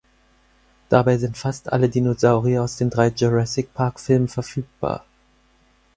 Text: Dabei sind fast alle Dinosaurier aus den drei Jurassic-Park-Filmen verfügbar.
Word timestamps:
Dabei 0.89 1.19
sind 1.19 1.37
fast 1.37 1.71
alle 1.71 1.87
Dinosaurier 1.87 2.63
aus 2.63 2.75
den 2.75 2.89
drei 2.89 3.09
Jurassic-Park-Filmen 3.09 4.29
verfügbar. 4.29 5.05